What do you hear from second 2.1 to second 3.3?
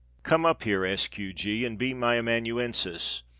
amanuensis.